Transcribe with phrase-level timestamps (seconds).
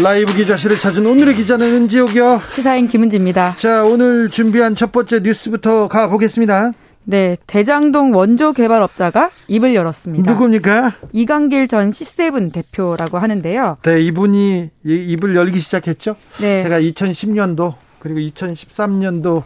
[0.00, 3.56] 라이브 기자실을 찾은 오늘의 기자는 은지옥이요 시사인 김은지입니다.
[3.58, 6.72] 자 오늘 준비한 첫 번째 뉴스부터 가보겠습니다
[7.04, 10.32] 네, 대장동 원조 개발업자가 입을 열었습니다.
[10.32, 10.92] 누굽니까?
[11.12, 13.76] 이강길 전 C7 대표라고 하는데요.
[13.82, 16.62] 네 이분이 입을 열기 시작했죠 네.
[16.62, 19.42] 제가 2010년도 그리고 2013년도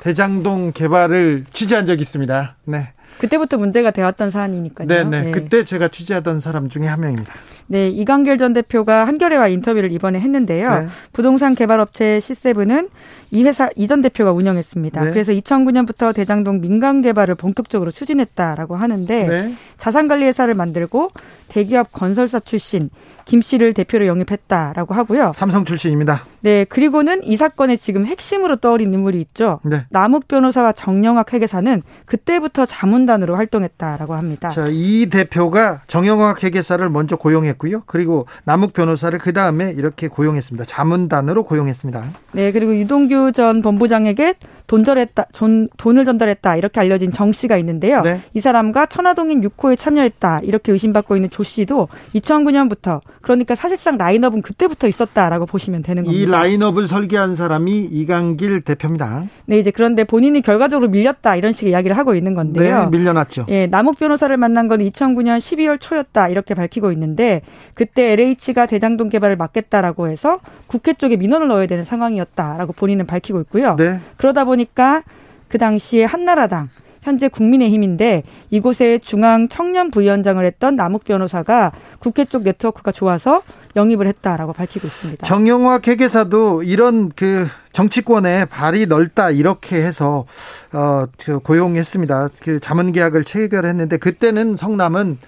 [0.00, 2.92] 대장동 개발을 취재한 적이 있습니다 네.
[3.18, 4.88] 그때부터 문제가 되었던 사안이니까요.
[4.88, 5.22] 네네.
[5.22, 5.30] 네.
[5.30, 7.32] 그때 제가 취재하던 사람 중에 한 명입니다.
[7.68, 10.80] 네, 이강길 전 대표가 한겨레와 인터뷰를 이번에 했는데요.
[10.80, 10.86] 네.
[11.12, 12.88] 부동산 개발업체 C7은
[13.30, 15.04] 이 회사 이전 대표가 운영했습니다.
[15.04, 15.10] 네.
[15.10, 19.54] 그래서 2009년부터 대장동 민간 개발을 본격적으로 추진했다라고 하는데 네.
[19.78, 21.10] 자산관리 회사를 만들고
[21.48, 22.90] 대기업 건설사 출신
[23.24, 25.32] 김 씨를 대표로 영입했다라고 하고요.
[25.34, 26.24] 삼성 출신입니다.
[26.40, 29.58] 네, 그리고는 이 사건의 지금 핵심으로 떠오른 인물이 있죠.
[29.64, 29.84] 네.
[29.90, 34.50] 남욱 변호사와 정영학 회계사는 그때부터 자문단으로 활동했다라고 합니다.
[34.50, 37.82] 자, 이 대표가 정영학 회계사를 먼저 고용했고요.
[37.86, 40.64] 그리고 남욱 변호사를 그 다음에 이렇게 고용했습니다.
[40.66, 42.04] 자문단으로 고용했습니다.
[42.32, 44.34] 네, 그리고 유동규 전 본부장에게
[44.66, 48.02] 돈 절했다, 돈, 돈을 전달했다 이렇게 알려진 정 씨가 있는데요.
[48.02, 48.20] 네.
[48.34, 54.88] 이 사람과 천화동인 6호에 참여했다 이렇게 의심받고 있는 조 씨도 2009년부터 그러니까 사실상 라인업은 그때부터
[54.88, 56.22] 있었다라고 보시면 되는 겁니다.
[56.22, 59.24] 이 라인업을 설계한 사람이 이강길 대표입니다.
[59.46, 62.88] 네, 이제 그런데 본인이 결과적으로 밀렸다 이런 식의 이야기를 하고 있는 건데요.
[62.90, 63.46] 네, 밀려났죠.
[63.48, 67.42] 예, 남욱 변호사를 만난 건 2009년 12월 초였다 이렇게 밝히고 있는데
[67.74, 73.76] 그때 LH가 대장동 개발을 막겠다라고 해서 국회 쪽에 민원을 넣어야 되는 상황이었다라고 본인은 밝히고 있고요.
[73.76, 74.00] 네.
[74.16, 75.02] 그러다 보니까
[75.48, 76.68] 그 당시에 한나라당
[77.06, 83.42] 현재 국민의힘인데 이곳에 중앙 청년 부위원장을 했던 남욱 변호사가 국회 쪽 네트워크가 좋아서
[83.76, 85.24] 영입을 했다라고 밝히고 있습니다.
[85.24, 90.24] 정영학 회계사도 이런 그 정치권에 발이 넓다 이렇게 해서
[90.72, 92.30] 어, 그 고용했습니다.
[92.42, 95.18] 그 자문 계약을 체결했는데 그때는 성남은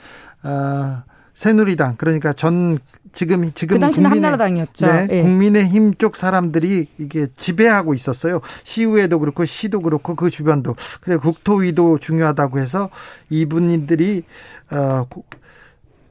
[0.43, 1.03] 어,
[1.35, 2.81] 새누리당 그러니까 전
[3.13, 4.87] 지금 지금 그 당시는 국민의- 한나라당이었죠.
[4.87, 5.23] 네, 예.
[5.23, 8.41] 국민의힘 쪽 사람들이 이게 지배하고 있었어요.
[8.65, 12.91] 시의회도 그렇고 시도 그렇고 그 주변도 그래 국토위도 중요하다고 해서
[13.31, 14.25] 이분들이
[14.71, 15.25] 어, 고-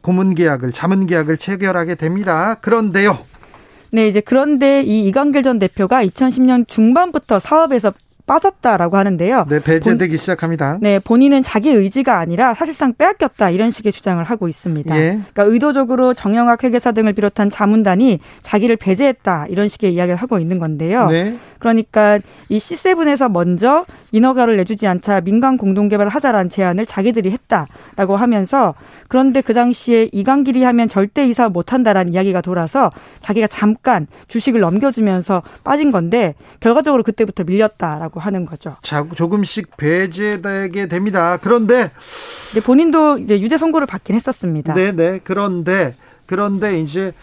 [0.01, 2.55] 고문 계약을 자문 계약을 체결하게 됩니다.
[2.55, 3.17] 그런데요.
[3.91, 7.93] 네, 이제 그런데 이 이광길 전 대표가 2010년 중반부터 사업에서
[8.27, 9.47] 빠졌다라고 하는데요.
[9.49, 10.77] 네, 배제되기 시작합니다.
[10.81, 14.95] 네, 본인은 자기 의지가 아니라 사실상 빼앗겼다 이런 식의 주장을 하고 있습니다.
[14.95, 15.19] 예.
[15.33, 21.07] 그러니까 의도적으로 정영학 회계사 등을 비롯한 자문단이 자기를 배제했다 이런 식의 이야기를 하고 있는 건데요.
[21.07, 21.37] 네.
[21.59, 28.75] 그러니까 이 C7에서 먼저 인허가를 내주지 않자 민간 공동 개발을 하자라는 제안을 자기들이 했다라고 하면서
[29.07, 35.41] 그런데 그 당시에 이강길이 하면 절대 이 사업 못한다라는 이야기가 돌아서 자기가 잠깐 주식을 넘겨주면서
[35.63, 38.75] 빠진 건데 결과적으로 그때부터 밀렸다라고 하는 거죠.
[38.81, 41.37] 자, 조금씩 배제되게 됩니다.
[41.41, 41.91] 그런데
[42.51, 44.73] 근데 본인도 이제 유죄 선고를 받긴 했었습니다.
[44.73, 45.19] 네, 네.
[45.23, 45.95] 그런데
[46.25, 47.13] 그런데 이제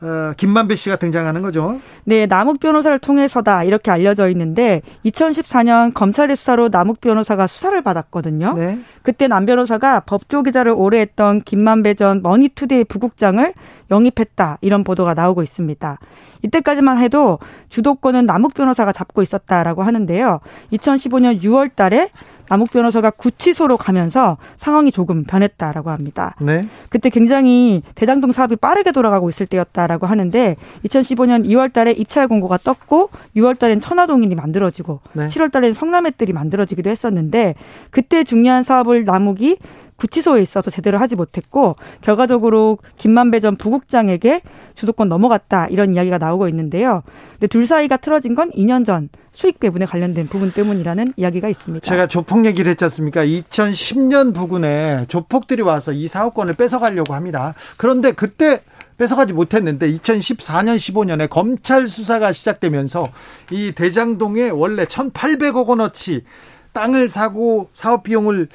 [0.00, 1.80] 어, 김만배 씨가 등장하는 거죠.
[2.04, 8.54] 네, 남욱 변호사를 통해서다 이렇게 알려져 있는데 2014년 검찰의 수사로 남욱 변호사가 수사를 받았거든요.
[8.54, 8.78] 네.
[9.02, 13.52] 그때 남 변호사가 법조 기자를 오래 했던 김만배 전 머니투데이 부국장을
[13.90, 15.98] 영입했다 이런 보도가 나오고 있습니다.
[16.42, 20.40] 이때까지만 해도 주도권은 남욱 변호사가 잡고 있었다라고 하는데요.
[20.72, 22.10] 2015년 6월 달에
[22.48, 26.34] 남욱 변호사가 구치소로 가면서 상황이 조금 변했다라고 합니다.
[26.40, 26.66] 네.
[26.88, 33.10] 그때 굉장히 대장동 사업이 빠르게 돌아가고 있을 때였다라고 하는데 2015년 2월 달에 입찰 공고가 떴고
[33.36, 35.28] 6월 달엔 천화동인이 만들어지고 네.
[35.28, 37.54] 7월 달엔 성남의들이 만들어지기도 했었는데
[37.90, 39.58] 그때 중요한 사업을 남욱이
[39.98, 44.42] 구치소에 있어서 제대로 하지 못했고 결과적으로 김만배 전 부국장에게
[44.74, 47.02] 주도권 넘어갔다 이런 이야기가 나오고 있는데요.
[47.32, 51.84] 근데 둘 사이가 틀어진 건 2년 전 수익 배분에 관련된 부분 때문이라는 이야기가 있습니다.
[51.84, 53.24] 제가 조폭 얘기를 했지 않습니까?
[53.24, 57.54] 2010년 부근에 조폭들이 와서 이 사업권을 뺏어가려고 합니다.
[57.76, 58.62] 그런데 그때
[58.96, 63.04] 뺏어가지 못했는데 2014년 15년에 검찰 수사가 시작되면서
[63.52, 66.24] 이 대장동에 원래 1,800억 원어치
[66.72, 68.48] 땅을 사고 사업 비용을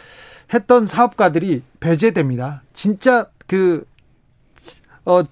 [0.53, 2.61] 했던 사업가들이 배제됩니다.
[2.73, 3.85] 진짜 그,
[5.05, 5.23] 어,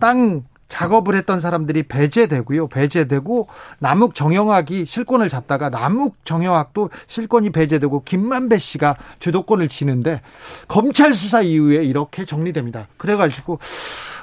[0.00, 2.68] 땅 작업을 했던 사람들이 배제되고요.
[2.68, 3.48] 배제되고
[3.78, 10.22] 남욱 정영학이 실권을 잡다가 남욱 정영학도 실권이 배제되고 김만배 씨가 주도권을 쥐는데
[10.68, 12.88] 검찰 수사 이후에 이렇게 정리됩니다.
[12.96, 13.58] 그래가지고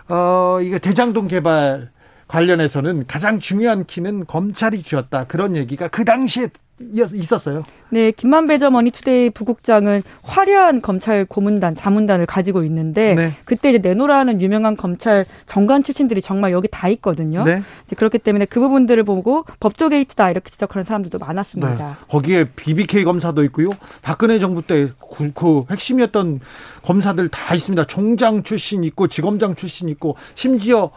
[0.07, 1.92] 어 이게 대장동 개발
[2.28, 5.25] 관련해서는 가장 중요한 키는 검찰이 쥐었다.
[5.25, 6.50] 그런 얘기가 그 당시에
[6.80, 7.64] 있었어요.
[7.90, 13.31] 네, 김만배 전 머니투데이 부국장은 화려한 검찰 고문단, 자문단을 가지고 있는데 네.
[13.46, 17.44] 그때 이제 내노라는 유명한 검찰 전관 출신들이 정말 여기 다 있거든요.
[17.44, 17.62] 네.
[17.96, 21.76] 그렇기 때문에 그 부분들을 보고 법조 게이트다 이렇게 지적하는 사람들도 많았습니다.
[21.76, 22.06] 네.
[22.08, 23.68] 거기에 BBK 검사도 있고요.
[24.02, 24.90] 박근혜 정부 때
[25.36, 26.40] 그 핵심이었던
[26.84, 27.86] 검사들 다 있습니다.
[27.86, 30.92] 총장 출신 있고 지검장 출신 있고 심지어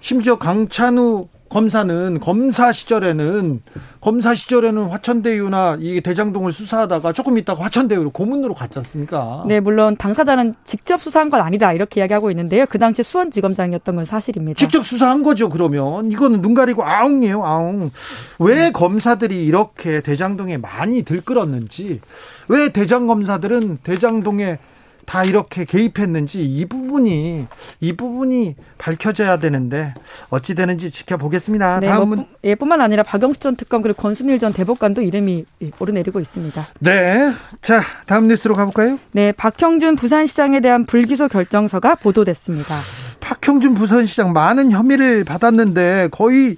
[0.00, 3.60] 심지어 강찬우 검사는 검사 시절에는
[4.00, 9.44] 검사 시절에는 화천대유나 이 대장동을 수사하다가 조금 있다가 화천대유로 고문으로 갔지 않습니까?
[9.46, 12.64] 네, 물론 당사자는 직접 수사한 건 아니다 이렇게 이야기하고 있는데요.
[12.70, 14.56] 그 당시 수원지검장이었던 건 사실입니다.
[14.56, 15.50] 직접 수사한 거죠.
[15.50, 17.44] 그러면 이거는 눈 가리고 아웅이에요.
[17.44, 17.90] 아웅.
[18.38, 18.72] 왜 네.
[18.72, 22.00] 검사들이 이렇게 대장동에 많이 들끓었는지,
[22.48, 24.58] 왜 대장 검사들은 대장동에
[25.04, 27.46] 다 이렇게 개입했는지 이 부분이
[27.80, 29.94] 이 부분이 밝혀져야 되는데
[30.30, 31.80] 어찌 되는지 지켜보겠습니다.
[31.80, 35.44] 네, 다음은 뭐, 예, 뿐만 아니라 박영수 전 특검 그리고 권순일 전 대법관도 이름이
[35.78, 36.66] 오르내리고 있습니다.
[36.80, 37.32] 네,
[37.62, 38.98] 자 다음 뉴스로 가볼까요?
[39.12, 42.78] 네, 박형준 부산시장에 대한 불기소 결정서가 보도됐습니다.
[43.20, 46.56] 박형준 부산시장 많은 혐의를 받았는데 거의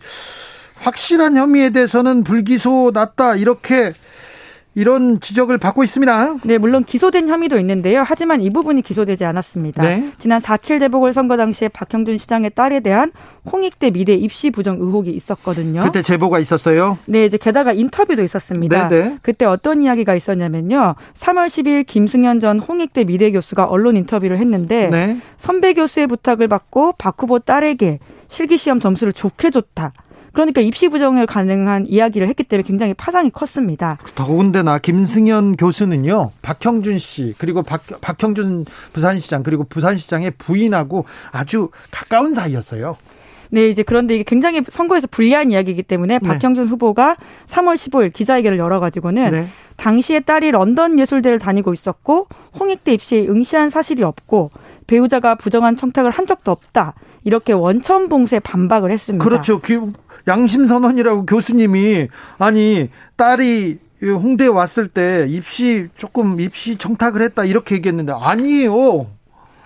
[0.80, 3.92] 확실한 혐의에 대해서는 불기소 났다 이렇게
[4.74, 6.36] 이런 지적을 받고 있습니다.
[6.44, 8.02] 네, 물론 기소된 혐의도 있는데요.
[8.06, 9.82] 하지만 이 부분이 기소되지 않았습니다.
[9.82, 10.10] 네.
[10.18, 13.12] 지난 4.7 재보궐선거 당시에 박형준 시장의 딸에 대한
[13.50, 15.82] 홍익대 미대 입시 부정 의혹이 있었거든요.
[15.82, 16.98] 그때 제보가 있었어요?
[17.06, 18.88] 네, 이제 게다가 인터뷰도 있었습니다.
[18.88, 19.08] 네네.
[19.08, 19.18] 네.
[19.22, 20.96] 그때 어떤 이야기가 있었냐면요.
[21.14, 25.16] 3월 10일 김승현 전 홍익대 미대 교수가 언론 인터뷰를 했는데 네.
[25.36, 29.92] 선배 교수의 부탁을 받고 박 후보 딸에게 실기시험 점수를 좋게 줬다.
[30.34, 33.98] 그러니까 입시 부정을 가능한 이야기를 했기 때문에 굉장히 파장이 컸습니다.
[34.14, 42.96] 더군다나 김승현 교수는요, 박형준 씨, 그리고 박, 박형준 부산시장, 그리고 부산시장의 부인하고 아주 가까운 사이였어요.
[43.54, 46.28] 네, 이제 그런데 이게 굉장히 선거에서 불리한 이야기이기 때문에 네.
[46.28, 47.16] 박형준 후보가
[47.46, 49.48] 3월 15일 기자회견을 열어가지고는 네.
[49.76, 52.26] 당시에 딸이 런던 예술대를 다니고 있었고
[52.58, 54.50] 홍익대 입시에 응시한 사실이 없고
[54.88, 56.94] 배우자가 부정한 청탁을 한 적도 없다.
[57.22, 59.24] 이렇게 원천 봉쇄 반박을 했습니다.
[59.24, 59.60] 그렇죠.
[60.26, 62.08] 양심 선언이라고 교수님이
[62.38, 69.06] 아니 딸이 홍대에 왔을 때 입시 조금 입시 청탁을 했다 이렇게 얘기했는데 아니에요.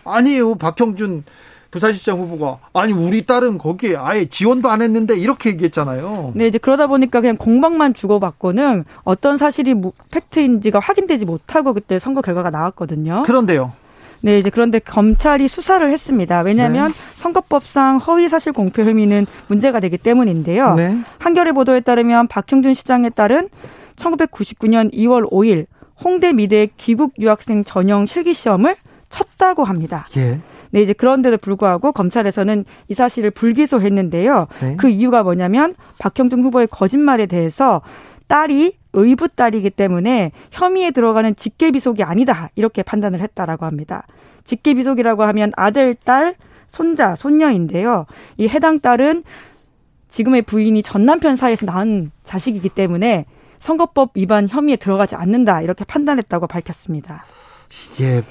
[0.04, 0.56] 아니에요.
[0.56, 1.24] 박형준
[1.70, 6.32] 부산시장 후보가 아니 우리 딸은 거기에 아예 지원도 안 했는데 이렇게 얘기했잖아요.
[6.34, 9.74] 네 이제 그러다 보니까 그냥 공방만 주고받고는 어떤 사실이
[10.10, 13.22] 팩트인지가 확인되지 못하고 그때 선거 결과가 나왔거든요.
[13.24, 13.72] 그런데요.
[14.20, 16.40] 네, 이제 그런데 검찰이 수사를 했습니다.
[16.40, 16.98] 왜냐하면 네.
[17.16, 20.74] 선거법상 허위 사실 공표 혐의는 문제가 되기 때문인데요.
[20.74, 20.98] 네.
[21.18, 23.48] 한겨레 보도에 따르면 박형준 시장에 따른
[23.96, 25.66] 1999년 2월 5일
[26.02, 28.76] 홍대 미대 귀국 유학생 전형 실기 시험을
[29.10, 30.06] 쳤다고 합니다.
[30.16, 30.38] 예.
[30.70, 34.46] 네, 이제 그런데도 불구하고 검찰에서는 이 사실을 불기소했는데요.
[34.60, 34.76] 네.
[34.76, 37.82] 그 이유가 뭐냐면 박형준 후보의 거짓말에 대해서
[38.26, 44.06] 딸이 의붓 딸이기 때문에 혐의에 들어가는 직계비속이 아니다 이렇게 판단을 했다라고 합니다.
[44.44, 46.34] 직계비속이라고 하면 아들, 딸,
[46.68, 48.06] 손자, 손녀인데요.
[48.36, 49.24] 이 해당 딸은
[50.10, 53.26] 지금의 부인이 전 남편 사이에서 낳은 자식이기 때문에
[53.60, 57.24] 선거법 위반 혐의에 들어가지 않는다 이렇게 판단했다고 밝혔습니다.
[57.92, 58.22] 이게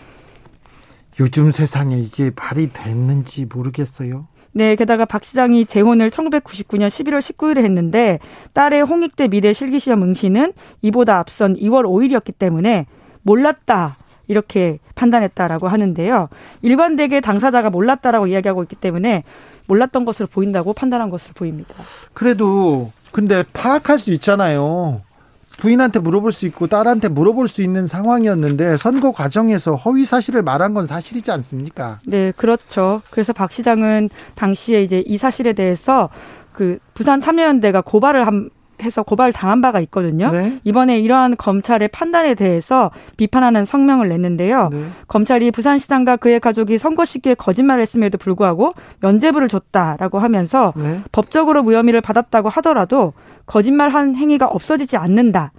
[1.19, 4.27] 요즘 세상에 이게 말이 됐는지 모르겠어요.
[4.51, 8.19] 네, 게다가 박 시장이 재혼을 1999년 11월 19일에 했는데
[8.53, 12.87] 딸의 홍익대 미대 실기시험 응시는 이보다 앞선 2월 5일이었기 때문에
[13.21, 13.97] 몰랐다.
[14.27, 16.29] 이렇게 판단했다라고 하는데요.
[16.61, 19.23] 일관되게 당사자가 몰랐다라고 이야기하고 있기 때문에
[19.67, 21.73] 몰랐던 것으로 보인다고 판단한 것으로 보입니다.
[22.13, 25.01] 그래도 근데 파악할 수 있잖아요.
[25.57, 30.85] 부인한테 물어볼 수 있고 딸한테 물어볼 수 있는 상황이었는데 선거 과정에서 허위 사실을 말한 건
[30.85, 31.99] 사실이지 않습니까?
[32.05, 33.01] 네, 그렇죠.
[33.09, 36.09] 그래서 박 시장은 당시에 이제 이 사실에 대해서
[36.53, 38.49] 그 부산 참여연대가 고발을 한
[38.83, 40.31] 해서 고발 당한 바가 있거든요.
[40.31, 40.59] 네.
[40.63, 44.69] 이번에 이러한 검찰의 판단에 대해서 비판하는 성명을 냈는데요.
[44.71, 44.83] 네.
[45.07, 51.01] 검찰이 부산시장과 그의 가족이 선거 시기에 거짓말을 했음에도 불구하고 면죄부를 줬다라고 하면서 네.
[51.11, 53.13] 법적으로 무혐의를 받았다고 하더라도
[53.45, 55.51] 거짓말한 행위가 없어지지 않는다.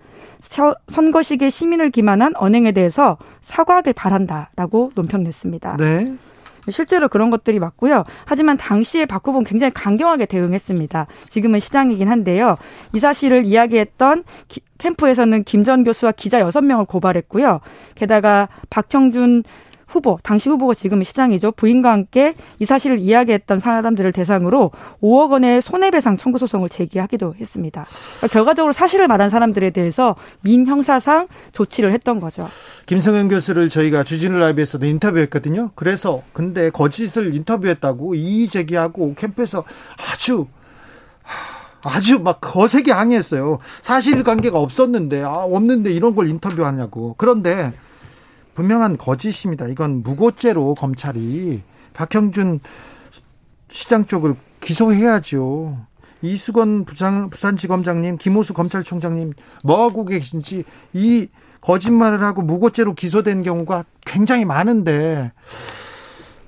[0.88, 5.76] 선거 시기에 시민을 기만한 언행에 대해서 사과하길 바란다라고 논평 냈습니다.
[5.78, 6.16] 네.
[6.70, 8.04] 실제로 그런 것들이 맞고요.
[8.25, 11.06] 하지만 당시에 박 후보는 굉장히 강경하게 대응했습니다.
[11.28, 12.56] 지금은 시장이긴 한데요.
[12.94, 14.25] 이 사실을 이야기했던
[14.78, 17.60] 캠프에서는 김 전 교수와 기자 여섯 명을 고발했고요.
[17.94, 19.42] 게다가 박형준
[19.88, 21.52] 후보, 당시 후보가 지금 시장이죠.
[21.52, 24.71] 부인과 함께 이 사실을 이야기했던 사람들을 대상으로
[25.02, 27.87] 5억 원의 손해배상 청구 소송을 제기하기도 했습니다.
[28.18, 32.49] 그러니까 결과적으로 사실을 말한 사람들에 대해서 민형사상 조치를 했던 거죠.
[32.87, 35.71] 김성현 교수를 저희가 주진우 라이브에서도 인터뷰했거든요.
[35.75, 39.64] 그래서 근데 거짓을 인터뷰했다고 이의 제기하고 캠프에서
[40.12, 40.47] 아주
[41.83, 43.59] 아주 막 거세게 항의했어요.
[43.83, 47.14] 사실관계가 없었는데 아 없는데 이런 걸 인터뷰하냐고.
[47.16, 47.73] 그런데
[48.58, 49.68] 분명한 거짓입니다.
[49.68, 51.62] 이건 무고죄로 검찰이
[51.92, 52.58] 박형준
[53.68, 55.78] 시장 쪽을 기소해야죠.
[56.22, 61.28] 이수건 부산, 부산지검장님, 김호수 검찰총장님 뭐하고 계신지 이
[61.60, 65.30] 거짓말을 하고 무고죄로 기소된 경우가 굉장히 많은데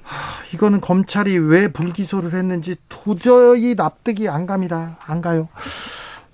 [0.02, 4.96] 하, 이거는 검찰이 왜 불기소를 했는지 도저히 납득이 안 갑니다.
[5.06, 5.48] 안 가요.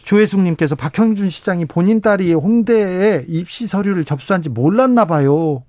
[0.07, 5.65] 조혜숙님께서 박형준 시장이 본인 딸이 홍대에 입시 서류를 접수한지 몰랐나 봐요.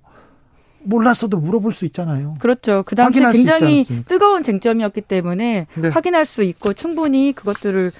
[0.84, 2.36] 몰랐어도 물어볼 수 있잖아요.
[2.38, 2.84] 그렇죠.
[2.86, 5.88] 그 당시 굉장히 뜨거운 쟁점이었기 때문에 네.
[5.88, 7.90] 확인할 수 있고 충분히 그것들을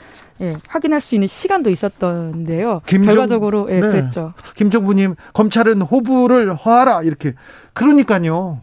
[0.40, 2.82] 예, 확인할 수 있는 시간도 있었던데요.
[2.86, 3.88] 김정, 결과적으로 예, 네.
[3.88, 4.32] 그랬죠.
[4.54, 7.34] 김정부님 검찰은 호부를 허하라 이렇게
[7.72, 8.60] 그러니까요.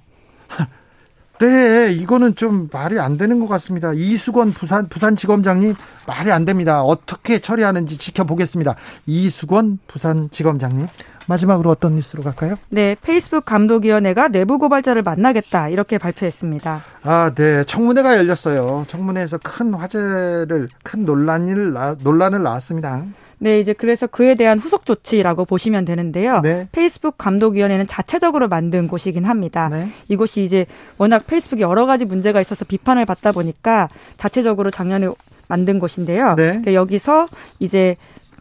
[1.39, 3.91] 네, 이거는 좀 말이 안 되는 것 같습니다.
[3.93, 5.75] 이수건 부산 부산지검장님
[6.07, 6.81] 말이 안 됩니다.
[6.81, 8.75] 어떻게 처리하는지 지켜보겠습니다.
[9.05, 10.87] 이수건 부산지검장님.
[11.27, 12.55] 마지막으로 어떤 뉴스로 갈까요?
[12.69, 16.81] 네, 페이스북 감독위원회가 내부 고발자를 만나겠다 이렇게 발표했습니다.
[17.03, 18.85] 아, 네, 청문회가 열렸어요.
[18.87, 21.73] 청문회에서 큰 화제를 큰 논란을
[22.03, 23.03] 논란을 낳았습니다.
[23.39, 26.41] 네, 이제 그래서 그에 대한 후속 조치라고 보시면 되는데요.
[26.41, 26.67] 네.
[26.71, 29.69] 페이스북 감독위원회는 자체적으로 만든 곳이긴 합니다.
[29.69, 29.89] 네.
[30.07, 30.65] 이곳이 이제
[30.97, 35.07] 워낙 페이스북이 여러 가지 문제가 있어서 비판을 받다 보니까 자체적으로 작년에
[35.47, 36.35] 만든 곳인데요.
[36.35, 36.47] 네.
[36.47, 37.27] 그러니까 여기서
[37.59, 37.97] 이제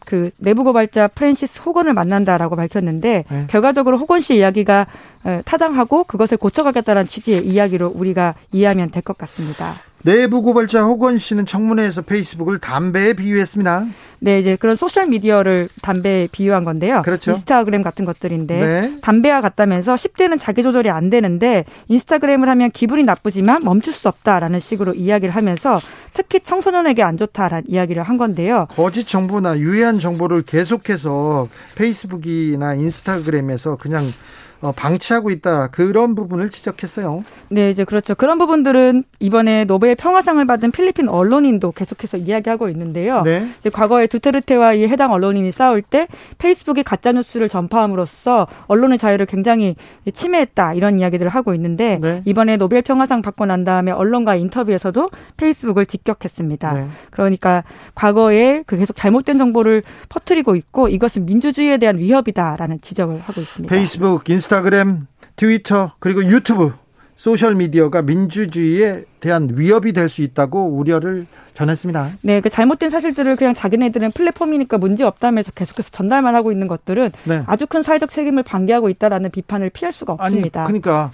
[0.06, 3.46] 그 내부 고발자 프랜시스 호건을 만난다라고 밝혔는데 네.
[3.48, 4.86] 결과적으로 호건 씨 이야기가
[5.24, 9.74] 어, 타당하고 그것을 고쳐가겠다는 취지의 이야기로 우리가 이해하면 될 것 같습니다.
[10.04, 13.86] 내부 고발자 호건 씨는 청문회에서 페이스북을 담배에 비유했습니다.
[14.20, 17.00] 네, 이제 그런 소셜 미디어를 담배에 비유한 건데요.
[17.02, 17.32] 그렇죠.
[17.32, 18.98] 인스타그램 같은 것들인데 네.
[19.00, 24.92] 담배와 같다면서 10대는 자기 조절이 안 되는데 인스타그램을 하면 기분이 나쁘지만 멈출 수 없다라는 식으로
[24.92, 25.80] 이야기를 하면서
[26.12, 28.66] 특히 청소년에게 안 좋다라는 이야기를 한 건데요.
[28.70, 34.04] 거짓 정보나 유해한 정보를 계속해서 페이스북이나 인스타그램에서 그냥
[34.53, 37.24] 어, 방치하고 있다 그런 부분을 지적했어요.
[37.48, 38.14] 네, 이제 그렇죠.
[38.14, 43.22] 그런 부분들은 이번에 노벨 평화상을 받은 필리핀 언론인도 계속해서 이야기하고 있는데요.
[43.22, 43.46] 네.
[43.72, 49.76] 과거에 두테르테와 이 해당 언론인이 싸울 때 페이스북이 가짜 뉴스를 전파함으로써 언론의 자유를 굉장히
[50.12, 52.22] 침해했다 이런 이야기들을 하고 있는데 네.
[52.24, 56.72] 이번에 노벨 평화상 받고 난 다음에 언론과 인터뷰에서도 페이스북을 직격했습니다.
[56.74, 56.88] 네.
[57.10, 63.74] 그러니까 과거에 그 계속 잘못된 정보를 퍼뜨리고 있고 이것은 민주주의에 대한 위협이다라는 지적을 하고 있습니다.
[63.74, 65.06] 페이스북, 인스타 인스타그램,
[65.36, 66.72] 트위터 그리고 유튜브
[67.16, 72.10] 소셜 미디어가 민주주의에 대한 위협이 될 수 있다고 우려를 전했습니다.
[72.22, 77.42] 네, 그 잘못된 사실들을 그냥 자기네들은 플랫폼이니까 문제 없다면서 계속해서 전달만 하고 있는 것들은 네.
[77.46, 80.60] 아주 큰 사회적 책임을 방기하고 있다라는 비판을 피할 수가 없습니다.
[80.60, 81.10] 아니, 그러니까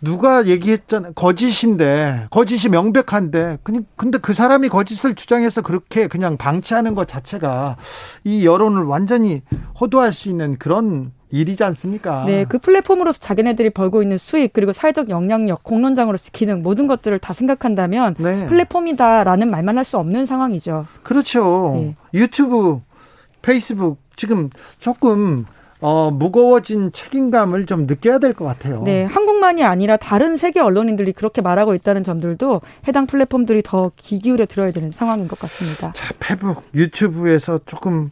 [0.00, 7.76] 누가 얘기했잖아 거짓인데 거짓이 명백한데 근데 그 사람이 거짓을 주장해서 그렇게 그냥 방치하는 것 자체가
[8.24, 9.42] 이 여론을 완전히
[9.80, 12.24] 호도할 수 있는 그런 일이지 않습니까?
[12.26, 17.34] 네, 그 플랫폼으로서 자기네들이 벌고 있는 수익 그리고 사회적 영향력, 공론장으로서 기능 모든 것들을 다
[17.34, 18.46] 생각한다면 네.
[18.46, 20.86] 플랫폼이다라는 말만 할 수 없는 상황이죠.
[21.02, 21.72] 그렇죠.
[21.76, 21.94] 네.
[22.14, 22.80] 유튜브,
[23.42, 24.48] 페이스북 지금
[24.78, 25.44] 조금
[25.80, 28.82] 어, 무거워진 책임감을 좀 느껴야 될 것 같아요.
[28.84, 34.46] 네, 한국만이 아니라 다른 세계 언론인들이 그렇게 말하고 있다는 점들도 해당 플랫폼들이 더 귀 기울여
[34.46, 35.92] 들어야 되는 상황인 것 같습니다.
[35.92, 38.10] 자, 페북, 유튜브에서 조금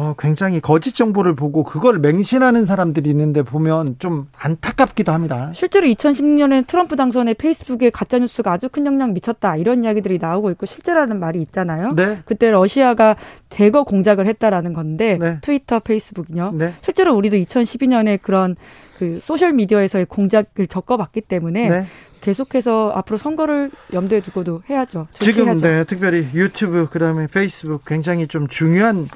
[0.00, 5.50] 어, 굉장히 거짓 정보를 보고 그걸 맹신하는 사람들이 있는데 보면 좀 안타깝기도 합니다.
[5.54, 10.64] 실제로 2016년에 트럼프 당선에 페이스북에 가짜 뉴스가 아주 큰 영향 미쳤다 이런 이야기들이 나오고 있고
[10.64, 11.92] 실제라는 말이 있잖아요.
[11.92, 12.22] 네.
[12.24, 13.14] 그때 러시아가
[13.50, 15.38] 대거 공작을 했다라는 건데 네.
[15.42, 16.52] 트위터, 페이스북이요.
[16.52, 16.72] 네.
[16.80, 18.56] 실제로 우리도 2012년에 그런
[18.98, 21.86] 그 소셜 미디어에서의 공작을 겪어봤기 때문에 네.
[22.22, 25.08] 계속해서 앞으로 선거를 염두에 두고도 해야죠.
[25.18, 29.08] 지금 네, 특별히 유튜브 그다음에 페이스북 굉장히 좀 중요한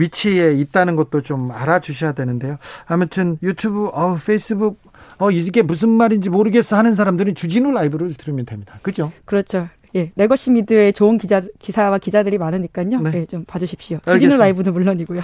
[0.00, 2.58] 위치에 있다는 것도 좀 알아주셔야 되는데요.
[2.86, 4.80] 아무튼 유튜브, 어, 페이스북,
[5.18, 8.78] 어, 이게 무슨 말인지 모르겠어 하는 사람들은 주진우 라이브를 들으면 됩니다.
[8.82, 9.12] 그죠?
[9.24, 9.68] 그렇죠.
[9.96, 13.00] 예, 레거시 미디어에 좋은 기자, 기사와 기자들이 많으니까요.
[13.00, 13.10] 네.
[13.14, 13.96] 예, 좀 봐주십시오.
[13.98, 14.18] 알겠습니다.
[14.18, 15.20] 주진우 라이브도 물론이고요.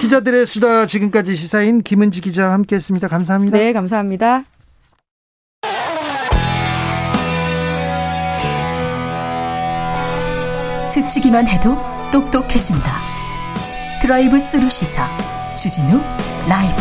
[0.00, 3.08] 기자들의 수다 지금까지 시사인 김은지 기자와 함께했습니다.
[3.08, 3.56] 감사합니다.
[3.56, 4.44] 네, 감사합니다.
[10.84, 11.76] 스치기만 해도
[12.12, 13.09] 똑똑해진다.
[14.00, 15.06] 드라이브 스루 시사
[15.54, 16.00] 주진우
[16.48, 16.80] 라이브.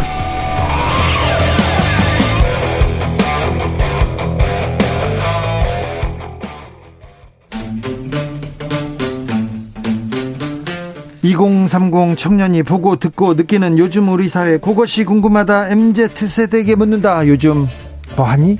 [11.21, 17.67] (2030) 청년이 보고 듣고 느끼는 요즘 우리 사회 그것이 궁금하다 MZ 세대에게 묻는다 요즘
[18.15, 18.57] 뭐하니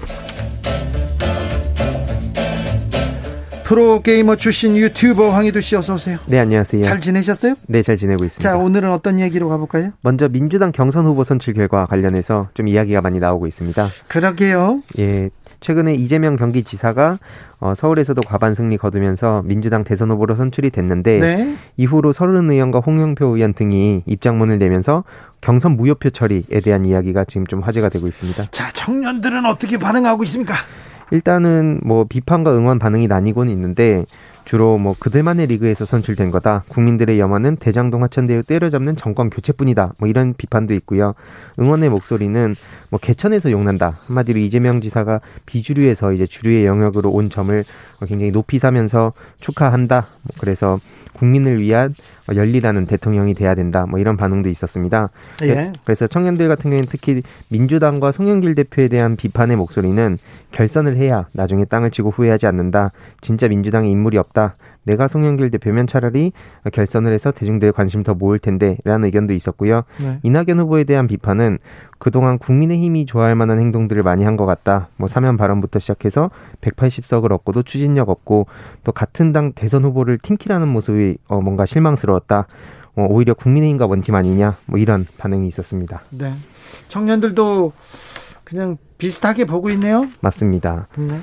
[3.70, 6.18] 프로게이머 출신 유튜버 황희도 씨 어서 오세요.
[6.26, 6.82] 네, 안녕하세요.
[6.82, 7.54] 잘 지내셨어요?
[7.68, 8.50] 네, 잘 지내고 있습니다.
[8.50, 9.92] 자, 오늘은 어떤 얘기로 가볼까요?
[10.02, 13.88] 먼저 민주당 경선 후보 선출 결과 관련해서 좀 이야기가 많이 나오고 있습니다.
[14.08, 14.82] 그러게요.
[14.98, 15.30] 예.
[15.60, 17.20] 최근에 이재명 경기지사가
[17.60, 21.56] 어, 서울에서도 과반 승리 거두면서 민주당 대선 후보로 선출이 됐는데 네.
[21.78, 25.04] 이후로 서른 의원과 홍영표 의원 등이 입장문을 내면서
[25.42, 28.48] 경선 무효표 처리에 대한 이야기가 지금 좀 화제가 되고 있습니다.
[28.52, 30.56] 자, 청년들은 어떻게 반응하고 있습니까?
[31.12, 34.06] 일단은 뭐 비판과 응원 반응이 나뉘고는 있는데
[34.46, 36.64] 주로 뭐 그들만의 리그에서 선출된 거다.
[36.70, 39.94] 국민들의 염원은 대장동 하천대유 때려잡는 정권 교체뿐이다.
[40.00, 41.14] 뭐 이런 비판도 있고요.
[41.60, 42.56] 응원의 목소리는
[42.90, 43.94] 뭐 개천에서 용난다.
[44.08, 47.64] 한마디로 이재명 지사가 비주류에서 이제 주류의 영역으로 온 점을
[48.08, 50.08] 굉장히 높이 사면서 축하한다.
[50.24, 50.80] 뭐 그래서
[51.14, 51.94] 국민을 위한
[52.36, 53.86] 열리라는 대통령이 돼야 된다.
[53.88, 55.10] 뭐 이런 반응도 있었습니다.
[55.44, 55.72] 예.
[55.84, 60.18] 그래서 청년들 같은 경우에는 특히 민주당과 송영길 대표에 대한 비판의 목소리는
[60.52, 62.92] 결선을 해야 나중에 땅을 치고 후회하지 않는다.
[63.22, 64.56] 진짜 민주당에 인물이 없다.
[64.84, 66.32] 내가 송영길 대표면 차라리
[66.72, 69.84] 결선을 해서 대중들의 관심 더 모을 텐데 라는 의견도 있었고요.
[70.02, 70.20] 네.
[70.24, 71.60] 이낙연 후보에 대한 비판은
[72.00, 74.88] 그동안 국민의힘이 좋아할 만한 행동들을 많이 한 것 같다.
[74.96, 76.32] 뭐 사면 발언부터 시작해서
[76.62, 78.48] 180석을 얻고도 추진력 없고
[78.86, 82.48] 또 같은 당 대선 후보를 팀키라는 모습이 어 뭔가 실망스러 웠다.
[82.96, 84.56] 어 오히려 국민의힘과 원팀 아니냐.
[84.66, 86.02] 뭐 이런 반응이 있었습니다.
[86.12, 86.34] 네.
[86.90, 87.72] 청년들도
[88.44, 90.08] 그냥 비슷하게 보고 있네요.
[90.22, 90.88] 맞습니다.
[90.98, 91.20] 네.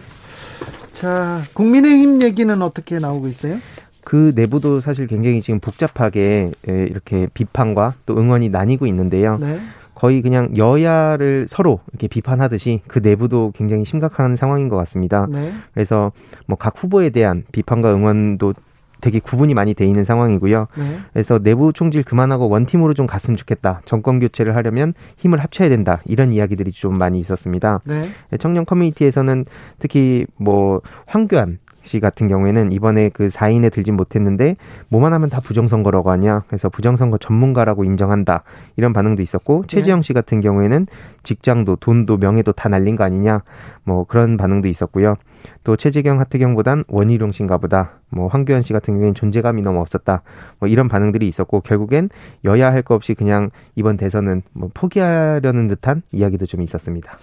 [0.93, 3.59] 자, 국민의힘 얘기는 어떻게 나오고 있어요?
[4.05, 9.37] 그 내부도 사실 굉장히 지금 복잡하게 이렇게 비판과 또 응원이 나뉘고 있는데요.
[9.39, 9.61] 네.
[9.95, 15.27] 거의 그냥 여야를 서로 이렇게 비판하듯이 그 내부도 굉장히 심각한 상황인 것 같습니다.
[15.29, 15.53] 네.
[15.75, 16.13] 그래서
[16.47, 18.55] 뭐 각 후보에 대한 비판과 응원도
[19.01, 20.69] 되게 구분이 많이 돼 있는 상황이고요.
[20.77, 20.99] 네.
[21.13, 23.83] 그래서 내부 총질 그만하고 원팀으로 좀 갔으면 좋겠다.
[23.85, 26.01] 정권 교체를 하려면 힘을 합쳐야 된다.
[26.07, 27.81] 이런 이야기들이 좀 많이 있었습니다.
[27.85, 28.11] 네.
[28.39, 29.45] 청년 커뮤니티에서는
[29.79, 34.57] 특히 뭐 황교안 씨 같은 경우에는 이번에 그 4인에 들진 못했는데
[34.89, 36.45] 뭐만 하면 다 부정선거라고 하냐.
[36.49, 38.43] 그래서 부정선거 전문가라고 인정한다.
[38.77, 39.67] 이런 반응도 있었고 네.
[39.69, 40.87] 최지영 씨 같은 경우에는
[41.23, 43.43] 직장도 돈도 명예도 다 날린 거 아니냐.
[43.85, 45.17] 뭐 그런 반응도 있었고요.
[45.63, 47.93] 또 최재경 하태경보단 원희룡 씨인가 보다.
[48.09, 50.23] 뭐 황교안 씨 같은 경우에는 존재감이 너무 없었다.
[50.59, 52.09] 뭐 이런 반응들이 있었고 결국엔
[52.45, 57.19] 여야 할 거 없이 그냥 이번 대선은 뭐 포기하려는 듯한 이야기도 좀 있었습니다.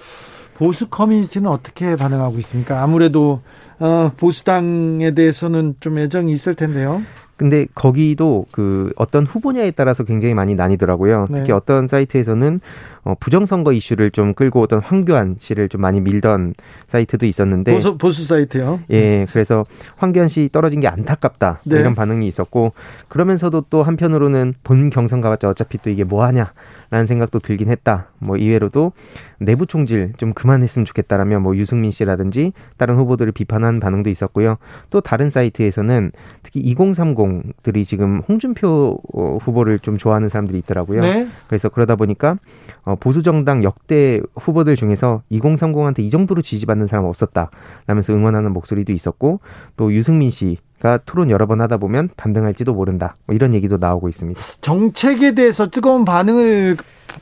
[0.56, 2.82] 보수 커뮤니티는 어떻게 반응하고 있습니까?
[2.84, 3.42] 아무래도
[3.80, 7.02] 어, 보수당에 대해서는 좀 애정이 있을 텐데요.
[7.36, 11.28] 근데 거기도 그 어떤 후보냐에 따라서 굉장히 많이 나뉘더라고요.
[11.30, 11.40] 네.
[11.40, 12.60] 특히 어떤 사이트에서는
[13.06, 16.54] 어, 부정선거 이슈를 좀 끌고 오던 황교안 씨를 좀 많이 밀던
[16.88, 18.80] 사이트도 있었는데 보수, 보수 사이트요.
[18.92, 19.66] 예, 그래서
[19.98, 21.82] 황교안 씨 떨어진 게 안타깝다 뭐 네.
[21.82, 22.72] 이런 반응이 있었고
[23.10, 26.54] 그러면서도 또 한편으로는 본 경선 가봤자 어차피 또 이게 뭐 하냐
[26.94, 28.10] 라는 생각도 들긴 했다.
[28.20, 28.92] 뭐 이외로도
[29.40, 34.58] 내부 총질 좀 그만했으면 좋겠다라며 뭐 유승민 씨라든지 다른 후보들을 비판한 반응도 있었고요.
[34.92, 36.12] 또 다른 사이트에서는
[36.44, 37.16] 특히 2030
[37.64, 41.02] 들이 지금 홍준표 어, 후보를 좀 좋아하는 사람들이 있더라고요.
[41.02, 41.28] 네.
[41.48, 42.38] 그래서 그러다 보니까
[42.86, 47.50] 어, 보수 정당 역대 후보들 중에서 2030한테 이 정도로 지지받는 사람 없었다.
[47.88, 49.40] 라면서 응원하는 목소리도 있었고
[49.76, 53.16] 또 유승민 씨 가 토론 여러 번 하다 보면 반등할지도 모른다.
[53.26, 54.40] 뭐 이런 얘기도 나오고 있습니다.
[54.60, 56.76] 정책에 대해서 뜨거운 반응을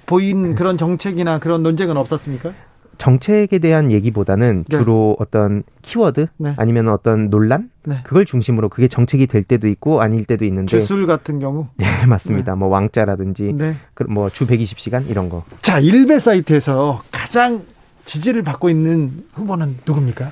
[0.08, 2.54] 보인 그런 정책이나 그런 논쟁은 없었습니까?
[3.02, 4.78] 정책에 대한 얘기보다는 네.
[4.78, 6.54] 주로 어떤 키워드 네.
[6.58, 7.96] 아니면 어떤 논란 네.
[8.04, 12.52] 그걸 중심으로 그게 정책이 될 때도 있고 아닐 때도 있는데 주술 같은 경우 네 맞습니다.
[12.52, 12.60] 네.
[12.60, 13.76] 뭐 왕자라든지 네.
[13.96, 15.44] 그 뭐주 120시간 이런 거.
[15.64, 17.64] 자 일베 사이트에서 가장
[18.06, 20.32] 지지를 받고 있는 후보는 누굽니까?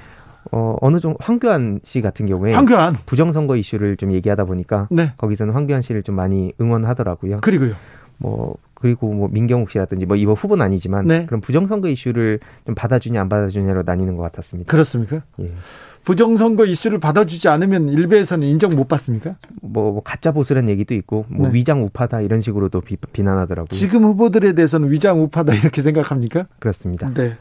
[0.51, 5.13] 어, 어느 정도 황교안 씨 같은 경우에 황교안 부정선거 이슈를 좀 얘기하다 보니까 네.
[5.17, 7.39] 거기서는 황교안 씨를 좀 많이 응원하더라고요.
[7.41, 7.73] 그리고요.
[8.17, 11.25] 뭐 그리고 뭐 민경욱 씨라든지 뭐 이번 후보는 아니지만 네.
[11.25, 14.71] 그런 부정선거 이슈를 좀 받아주냐 안 받아주냐로 나뉘는 것 같았습니다.
[14.71, 15.21] 그렇습니까?
[15.41, 15.51] 예.
[16.05, 19.35] 부정선거 이슈를 받아주지 않으면 일베에서는 인정 못 받습니까?
[19.61, 21.59] 뭐, 뭐 가짜 보수라는 얘기도 있고 뭐 네.
[21.59, 23.77] 위장 우파다 이런 식으로도 비, 비난하더라고요.
[23.77, 26.47] 지금 후보들에 대해서는 위장 우파다 이렇게 생각합니까?
[26.59, 27.13] 그렇습니다.
[27.13, 27.37] 네.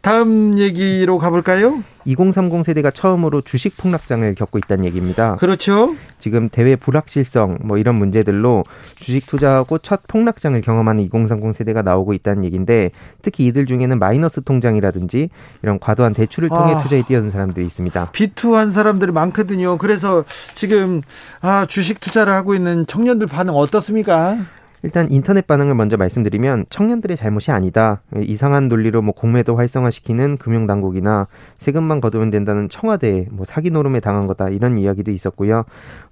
[0.00, 1.82] 다음 얘기로 가볼까요?
[2.06, 5.36] 2030 세대가 처음으로 주식 폭락장을 겪고 있다는 얘기입니다.
[5.36, 5.94] 그렇죠.
[6.18, 8.64] 지금 대외 불확실성 뭐 이런 문제들로
[8.96, 15.28] 주식 투자하고 첫 폭락장을 경험하는 2030 세대가 나오고 있다는 얘기인데 특히 이들 중에는 마이너스 통장이라든지
[15.62, 18.10] 이런 과도한 대출을 통해 아, 투자에 뛰어든 사람들이 있습니다.
[18.12, 19.76] 비투한 사람들이 많거든요.
[19.76, 21.02] 그래서 지금
[21.42, 24.38] 아, 주식 투자를 하고 있는 청년들 반응 어떻습니까?
[24.82, 28.00] 일단 인터넷 반응을 먼저 말씀드리면 청년들의 잘못이 아니다.
[28.22, 31.26] 이상한 논리로 뭐 공매도 활성화시키는 금융당국이나
[31.58, 35.64] 세금만 거두면 된다는 청와대 뭐 사기 노름에 당한 거다 이런 이야기도 있었고요.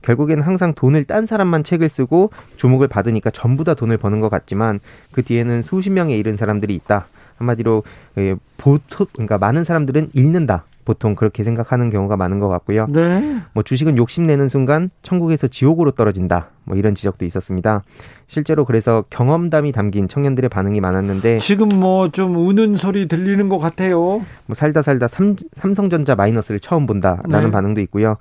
[0.03, 4.81] 결국에는 항상 돈을 딴 사람만 책을 쓰고 주목을 받으니까 전부 다 돈을 버는 것 같지만
[5.13, 7.07] 그 뒤에는 수십 명에 이른 사람들이 있다.
[7.39, 7.85] 한마디로
[8.19, 10.65] 예, 보통 그러니까 많은 사람들은 읽는다.
[10.89, 12.87] 보통 그렇게 생각하는 경우가 많은 것 같고요.
[12.89, 13.37] 네.
[13.53, 16.49] 뭐 주식은 욕심내는 순간 천국에서 지옥으로 떨어진다.
[16.65, 17.83] 뭐 이런 지적도 있었습니다.
[18.27, 24.23] 실제로 그래서 경험담이 담긴 청년들의 반응이 많았는데 지금 뭐 좀 우는 소리 들리는 것 같아요.
[24.47, 27.51] 뭐 살다 살다 삼, 삼성전자 마이너스를 처음 본다라는 네.
[27.51, 28.17] 반응도 있고요.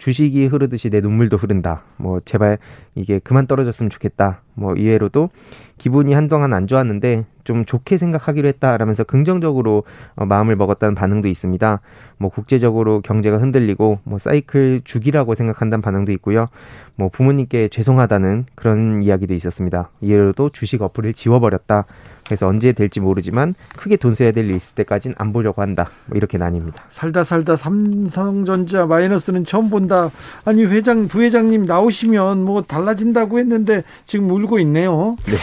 [0.00, 1.82] 주식이 흐르듯이 내 눈물도 흐른다.
[1.98, 2.56] 뭐 제발
[2.94, 4.40] 이게 그만 떨어졌으면 좋겠다.
[4.54, 5.28] 뭐 이외로도
[5.76, 9.84] 기분이 한동안 안 좋았는데 좀 좋게 생각하기로 했다라면서 긍정적으로
[10.16, 11.80] 어, 마음을 먹었다는 반응도 있습니다.
[12.16, 16.48] 뭐 국제적으로 경제가 흔들리고 뭐 사이클 주기라고 생각한다는 반응도 있고요.
[16.96, 19.90] 뭐 부모님께 죄송하다는 그런 이야기도 있었습니다.
[20.00, 21.84] 이외로도 주식 어플을 지워버렸다.
[22.30, 25.90] 그래서 언제 될지 모르지만 크게 돈 써야 될 일 있을 때까지는 안 보려고 한다.
[26.06, 26.74] 뭐 이렇게 나뉩니다.
[26.88, 30.10] 살다 살다 삼성전자 마이너스는 처음 본다.
[30.44, 35.16] 아니 회장 부회장님 나오시면 뭐 달라진다고 했는데 지금 울고 있네요.
[35.26, 35.34] 네.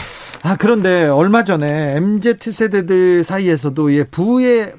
[0.42, 4.72] 아 그런데 얼마 전에 MZ 세대들 사이에서도 예 부의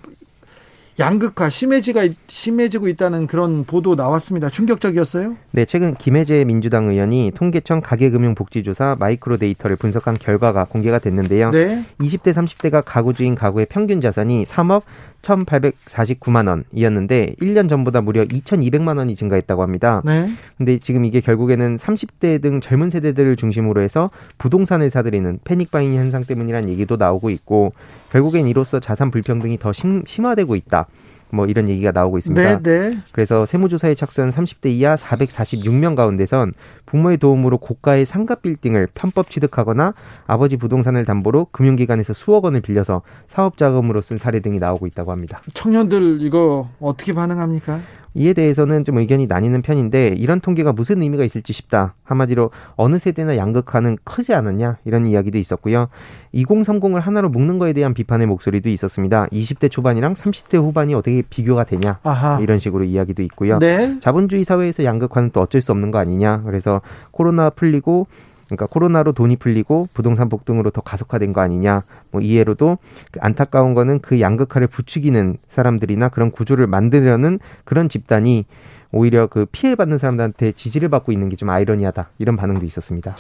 [0.99, 4.49] 양극화 심해지가 심해지고 있다는 그런 보도 나왔습니다.
[4.49, 5.37] 충격적이었어요?
[5.51, 11.51] 네, 최근 김혜재 민주당 의원이 통계청 가계금융복지조사 마이크로 데이터를 분석한 결과가 공개가 됐는데요.
[11.51, 11.83] 네.
[12.01, 14.83] 20대 30대가 가구 주인 가구의 평균 자산이 3억
[15.21, 20.01] 1,849만 원이었는데 1년 전보다 무려 2,200만 원이 증가했다고 합니다.
[20.05, 20.29] 네.
[20.57, 26.23] 근데 지금 이게 결국에는 30대 등 젊은 세대들을 중심으로 해서 부동산을 사들이는 패닉 바잉 현상
[26.23, 27.73] 때문이라는 얘기도 나오고 있고
[28.11, 30.87] 결국엔 이로써 자산 불평등이 더 심, 심화되고 있다.
[31.31, 32.61] 뭐 이런 얘기가 나오고 있습니다.
[32.61, 32.97] 네, 네.
[33.11, 36.53] 그래서 세무조사에 착수한 30대 이하 446명 가운데선
[36.85, 39.93] 부모의 도움으로 고가의 상가 빌딩을 편법 취득하거나
[40.27, 45.41] 아버지 부동산을 담보로 금융기관에서 수억 원을 빌려서 사업 자금으로 쓴 사례 등이 나오고 있다고 합니다.
[45.53, 47.79] 청년들 이거 어떻게 반응합니까?
[48.15, 51.93] 이에 대해서는 좀 의견이 나뉘는 편인데 이런 통계가 무슨 의미가 있을지 싶다.
[52.03, 55.89] 한마디로 어느 세대나 양극화는 크지 않았냐 이런 이야기도 있었고요.
[56.33, 59.27] 2030을 하나로 묶는 거에 대한 비판의 목소리도 있었습니다.
[59.27, 62.39] 20대 초반이랑 30대 후반이 어떻게 비교가 되냐 아하.
[62.39, 63.59] 이런 식으로 이야기도 있고요.
[63.59, 63.99] 네.
[63.99, 66.43] 자본주의 사회에서 양극화는 또 어쩔 수 없는 거 아니냐.
[66.45, 68.07] 그래서 코로나 풀리고
[68.49, 71.83] 그러니까 코로나로 돈이 풀리고 부동산 폭등으로 더 가속화된 거 아니냐.
[72.11, 72.79] 뭐 이해로도
[73.11, 78.45] 그 안타까운 거는 그 양극화를 부추기는 사람들이나 그런 구조를 만들려는 그런 집단이
[78.91, 82.09] 오히려 그 피해받는 사람들한테 지지를 받고 있는 게 좀 아이러니하다.
[82.17, 83.15] 이런 반응도 있었습니다.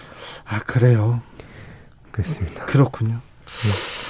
[0.47, 1.21] 아, 그래요.
[2.11, 2.65] 그렇습니다.
[2.65, 3.13] 그렇군요.
[3.13, 4.08] 네,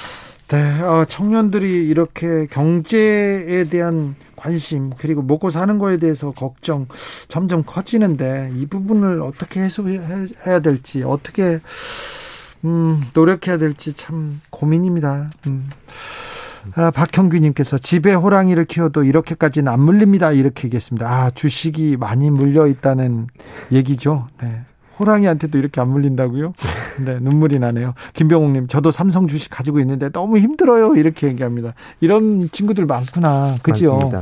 [0.58, 6.86] 어, 청년들이 이렇게 경제에 대한 관심 그리고 먹고 사는 거에 대해서 걱정
[7.28, 11.60] 점점 커지는데 이 부분을 어떻게 해소해야 될지 어떻게
[12.64, 15.30] 음, 노력해야 될지 참 고민입니다.
[15.46, 15.68] 음.
[16.74, 20.32] 아, 박형규님께서 집에 호랑이를 키워도 이렇게까지는 안 물립니다.
[20.32, 21.08] 이렇게 얘기했습니다.
[21.08, 23.28] 아, 주식이 많이 물려 있다는
[23.72, 24.28] 얘기죠.
[24.42, 24.64] 네.
[25.00, 26.52] 호랑이한테도 이렇게 안 물린다고요?
[27.04, 27.94] 네, 눈물이 나네요.
[28.12, 30.94] 김병욱님, 저도 삼성 주식 가지고 있는데 너무 힘들어요.
[30.94, 31.74] 이렇게 얘기합니다.
[32.00, 33.56] 이런 친구들 많구나.
[33.62, 33.94] 그죠?
[33.94, 34.20] 맞습니다.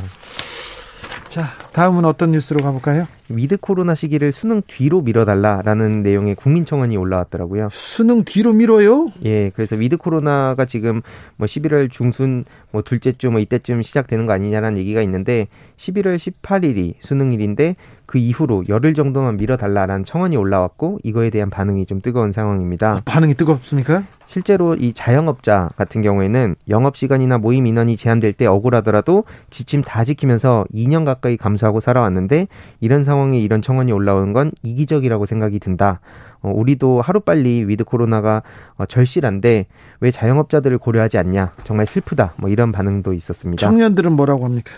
[1.28, 3.06] 자, 다음은 어떤 뉴스로 가볼까요?
[3.28, 7.68] 위드 코로나 시기를 수능 뒤로 미뤄달라라는 내용의 국민청원이 올라왔더라고요.
[7.70, 9.10] 수능 뒤로 미뤄요?
[9.26, 11.02] 예, 그래서 위드 코로나가 지금
[11.36, 16.94] 뭐 11월 중순 뭐 둘째 주 뭐 이때쯤 시작되는 거 아니냐라는 얘기가 있는데 11월 18일이
[17.00, 17.76] 수능일인데
[18.08, 22.92] 그 이후로 열흘 정도만 미뤄달라라는 청원이 올라왔고 이거에 대한 반응이 좀 뜨거운 상황입니다.
[22.92, 24.04] 아, 반응이 뜨겁습니까?
[24.26, 30.64] 실제로 이 자영업자 같은 경우에는 영업 시간이나 모임 인원이 제한될 때 억울하더라도 지침 다 지키면서
[30.72, 32.48] 2년 가까이 감수하고 살아왔는데
[32.80, 36.00] 이런 상황에 이런 청원이 올라오는 건 이기적이라고 생각이 든다.
[36.40, 38.42] 어, 우리도 하루빨리 위드 코로나가
[38.78, 39.66] 어, 절실한데
[40.00, 41.52] 왜 자영업자들을 고려하지 않냐.
[41.64, 42.32] 정말 슬프다.
[42.36, 43.68] 뭐 이런 반응도 있었습니다.
[43.68, 44.72] 청년들은 뭐라고 합니까?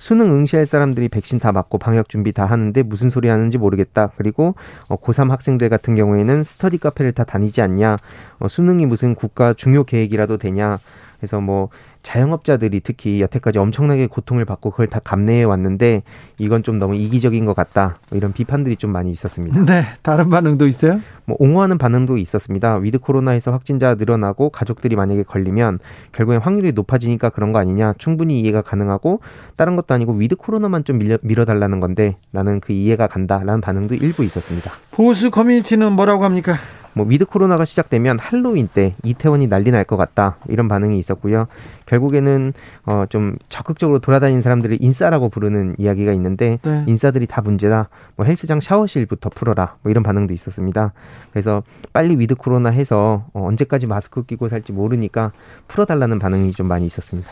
[0.00, 4.10] 수능 응시할 사람들이 백신 다 맞고 방역 준비 다 하는데 무슨 소리 하는지 모르겠다.
[4.16, 4.54] 그리고
[4.88, 7.98] 어, 고3 학생들 같은 경우에는 스터디 카페를 다 다니지 않냐.
[8.38, 10.78] 어, 수능이 무슨 국가 중요 계획이라도 되냐.
[11.20, 11.68] 그래서 뭐
[12.02, 16.02] 자영업자들이 특히 여태까지 엄청나게 고통을 받고 그걸 다 감내해 왔는데
[16.38, 17.96] 이건 좀 너무 이기적인 것 같다.
[18.08, 19.64] 뭐 이런 비판들이 좀 많이 있었습니다.
[19.66, 21.00] 네, 다른 반응도 있어요?
[21.26, 22.76] 뭐 옹호하는 반응도 있었습니다.
[22.76, 25.78] 위드 코로나에서 확진자 늘어나고 가족들이 만약에 걸리면
[26.12, 27.94] 결국엔 확률이 높아지니까 그런 거 아니냐.
[27.98, 29.20] 충분히 이해가 가능하고
[29.56, 33.94] 다른 것도 아니고 위드 코로나만 좀 밀려, 밀어 달라는 건데 나는 그 이해가 간다라는 반응도
[33.94, 34.72] 일부 있었습니다.
[34.90, 36.56] 보수 커뮤니티는 뭐라고 합니까?
[36.92, 41.46] 뭐 위드 코로나가 시작되면 할로윈 때 이태원이 난리 날 것 같다 이런 반응이 있었고요.
[41.86, 42.52] 결국에는
[42.86, 46.84] 어 좀 적극적으로 돌아다니는 사람들을 인싸라고 부르는 이야기가 있는데 네.
[46.86, 47.88] 인싸들이 다 문제다.
[48.16, 49.76] 뭐 헬스장 샤워실부터 풀어라.
[49.82, 50.92] 뭐 이런 반응도 있었습니다.
[51.32, 55.32] 그래서 빨리 위드 코로나 해서 어 언제까지 마스크 끼고 살지 모르니까
[55.68, 57.30] 풀어달라는 반응이 좀 많이 있었습니다.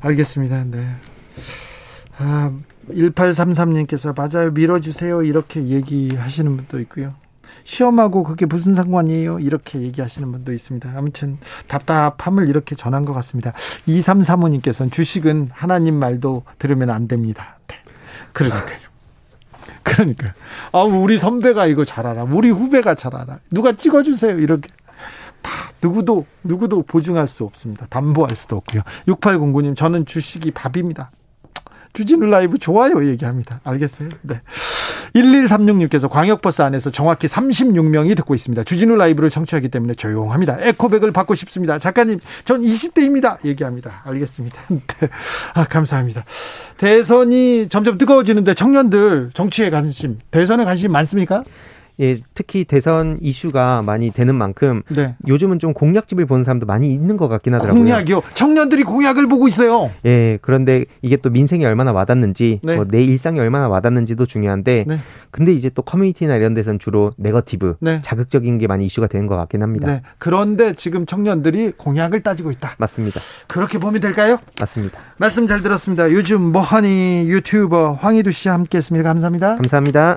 [0.00, 0.64] 알겠습니다.
[0.64, 0.86] 네.
[2.18, 2.52] 아,
[2.90, 4.50] 1833님께서 맞아요.
[4.50, 5.22] 밀어주세요.
[5.22, 7.14] 이렇게 얘기하시는 분도 있고요.
[7.64, 9.40] 시험하고 그게 무슨 상관이에요?
[9.40, 10.92] 이렇게 얘기하시는 분도 있습니다.
[10.94, 13.52] 아무튼 답답함을 이렇게 전한 것 같습니다.
[13.88, 17.56] 2335님께서는 주식은 하나님 말도 들으면 안 됩니다.
[17.68, 17.76] 네.
[18.32, 18.90] 그러니까요.
[19.82, 20.34] 그러니까.
[20.72, 22.24] 아, 우리 선배가 이거 잘 알아.
[22.24, 23.38] 우리 후배가 잘 알아.
[23.50, 24.38] 누가 찍어주세요.
[24.38, 24.68] 이렇게.
[25.42, 27.86] 다 누구도 누구도 보증할 수 없습니다.
[27.88, 28.82] 담보할 수도 없고요.
[29.08, 31.10] 6809님 저는 주식이 밥입니다.
[31.92, 33.60] 주진우 라이브 좋아요 얘기합니다.
[33.64, 34.10] 알겠어요?
[34.22, 34.42] 네.
[35.14, 38.64] 1136님께서 광역버스 안에서 정확히 36명이 듣고 있습니다.
[38.64, 40.58] 주진우 라이브를 청취하기 때문에 조용합니다.
[40.60, 41.78] 에코백을 받고 싶습니다.
[41.78, 43.44] 작가님, 전 20대입니다.
[43.44, 44.02] 얘기합니다.
[44.04, 44.60] 알겠습니다.
[44.68, 45.08] 네.
[45.54, 46.24] 아, 감사합니다.
[46.76, 51.44] 대선이 점점 뜨거워지는데 청년들 정치에 관심, 대선에 관심 많습니까?
[52.00, 55.14] 예, 특히 대선 이슈가 많이 되는 만큼 네.
[55.28, 57.82] 요즘은 좀 공약집을 보는 사람도 많이 있는 것 같긴 하더라고요.
[57.82, 58.22] 공약이요?
[58.34, 59.90] 청년들이 공약을 보고 있어요.
[60.06, 62.76] 예, 그런데 이게 또 민생이 얼마나 와닿는지, 네.
[62.76, 64.98] 뭐내 일상이 얼마나 와닿는지도 중요한데, 네.
[65.30, 68.00] 근데 이제 또 커뮤니티나 이런 데서는 주로 네거티브, 네.
[68.02, 69.86] 자극적인 게 많이 이슈가 되는 것 같긴 합니다.
[69.86, 70.02] 네.
[70.18, 72.74] 그런데 지금 청년들이 공약을 따지고 있다.
[72.78, 73.20] 맞습니다.
[73.46, 74.38] 그렇게 보면 될까요?
[74.58, 74.98] 맞습니다.
[75.18, 76.10] 말씀 잘 들었습니다.
[76.12, 79.08] 요즘 뭐하니 유튜버 황희두 씨와 함께했습니다.
[79.08, 79.56] 감사합니다.
[79.56, 80.16] 감사합니다.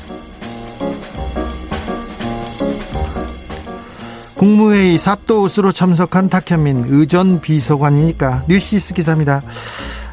[4.41, 9.39] 국무회의 사또 옷으로 참석한 탁현민 의전 비서관이니까 뉴시스 기사입니다.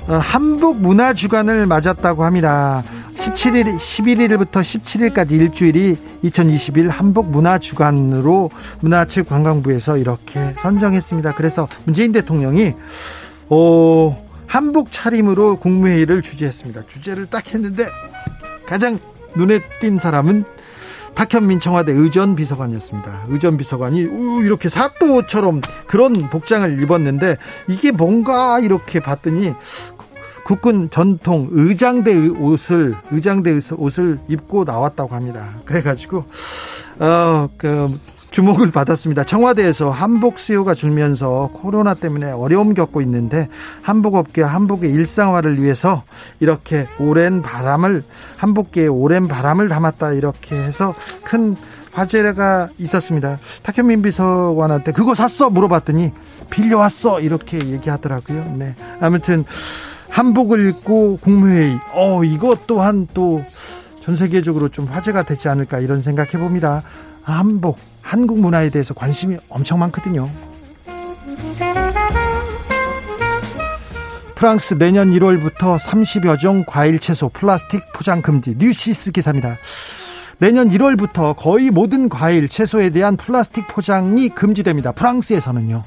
[0.07, 2.83] 어, 한복 문화 주간을 맞았다고 합니다.
[3.17, 11.33] 17일, 11일부터 17일까지 일주일이 2021 한복 문화 주간으로 문화측 관광부에서 이렇게 선정했습니다.
[11.33, 12.75] 그래서 문재인 대통령이
[13.49, 16.83] 어, 한복 차림으로 국무회의를 주재했습니다.
[16.87, 17.87] 주제를 딱 했는데
[18.67, 18.99] 가장
[19.35, 20.45] 눈에 띈 사람은
[21.19, 23.25] 박현민 청와대 의전 비서관이었습니다.
[23.27, 24.07] 의전 비서관이
[24.45, 29.53] 이렇게 사또처럼 그런 복장을 입었는데 이게 뭔가 이렇게 봤더니
[30.45, 35.49] 국군 전통 의장대 옷을 의장대 옷을 입고 나왔다고 합니다.
[35.65, 36.25] 그래가지고
[37.01, 37.99] 어그
[38.31, 39.25] 주목을 받았습니다.
[39.25, 43.49] 청와대에서 한복 수요가 줄면서 코로나 때문에 어려움 겪고 있는데
[43.83, 46.03] 한복업계 한복의 일상화를 위해서
[46.41, 48.05] 이렇게 오랜 바람을
[48.37, 51.57] 한복계에 오랜 바람을 담았다 이렇게 해서 큰
[51.93, 53.39] 화제가 있었습니다.
[53.63, 56.13] 탁현민 비서관한테 그거 샀어 물어봤더니
[56.51, 58.55] 빌려왔어 이렇게 얘기하더라고요.
[58.57, 58.75] 네.
[59.01, 59.45] 아무튼
[60.11, 63.43] 한복을 입고 국무회의 어 이것 또한 또
[64.09, 66.83] 전 세계적으로 좀 화제가 되지 않을까 이런 생각해 봅니다.
[67.25, 70.31] 한복 한국 문화에 대해서 관심이 엄청 많거든요.
[74.35, 79.59] 프랑스 내년 1월부터 30여 종 과일 채소 플라스틱 포장 금지 뉴시스 기사입니다.
[80.39, 84.93] 내년 1월부터 거의 모든 과일 채소에 대한 플라스틱 포장이 금지됩니다.
[84.93, 85.85] 프랑스에서는요.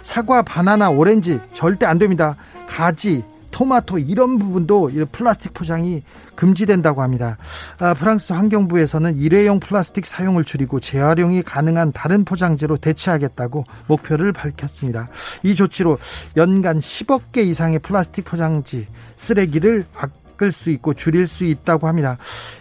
[0.00, 2.36] 사과, 바나나, 오렌지 절대 안 됩니다.
[2.66, 6.02] 가지, 토마토 이런 부분도 플라스틱 포장이
[6.34, 7.36] 금지된다고 합니다.
[7.78, 15.08] 아, 프랑스 환경부에서는 일회용 플라스틱 사용을 줄이고 재활용이 가능한 다른 포장재로 대체하겠다고 목표를 밝혔습니다.
[15.42, 15.98] 이 조치로
[16.36, 22.18] 연간 10억 개 이상의 플라스틱 포장지 쓰레기를 바꿀 수 있고 줄일 수 있다고 합니다.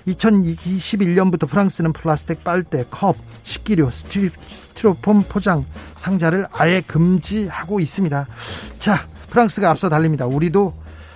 [0.07, 8.27] 2021년부터 프랑스는 플라스틱 빨대, 컵, 식기류, 스티, 스티로폼 포장 상자를 아예 금지하고 있습니다.
[8.79, 10.25] 자, 프랑스가 앞서 달립니다.
[10.25, 10.73] 우리도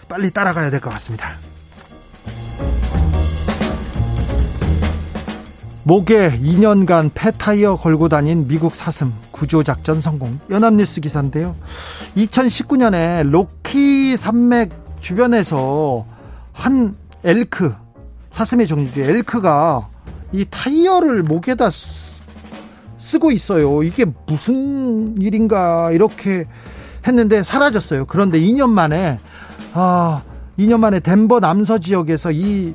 [0.09, 1.35] 빨리 따라가야 될 것 같습니다.
[5.83, 11.55] 목에 2년간 폐타이어 걸고 다닌 미국 사슴 구조작전 성공 연합뉴스 기사인데요
[12.15, 16.05] 2019년에 로키 산맥 주변에서
[16.51, 17.73] 한 엘크
[18.31, 19.01] 사슴의 종류죠.
[19.01, 19.87] 엘크가
[20.33, 21.69] 이 타이어를 목에다
[22.99, 23.81] 쓰고 있어요.
[23.83, 26.45] 이게 무슨 일인가 이렇게
[27.07, 28.05] 했는데 사라졌어요.
[28.05, 29.19] 그런데 2년 만에
[29.73, 30.23] 아
[30.59, 32.73] 2년 만에 덴버 남서 지역에서 이